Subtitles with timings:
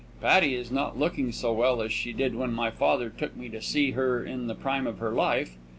[0.19, 3.61] Patti is not looking so well as she did when my father took me to
[3.61, 5.57] see her in the prime of her life.